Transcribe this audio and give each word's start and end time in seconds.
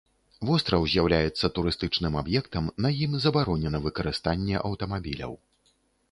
Востраў 0.47 0.85
з'яўляецца 0.91 1.49
турыстычным 1.57 2.13
аб'ектам, 2.21 2.69
на 2.85 2.89
ім 3.07 3.13
забаронена 3.25 3.81
выкарыстанне 3.85 4.55
аўтамабіляў. 4.71 5.37